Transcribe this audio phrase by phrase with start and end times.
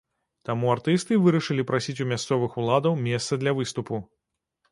[0.47, 4.01] Таму артысты вырашылі прасіць у мясцовых уладаў месца для выступу.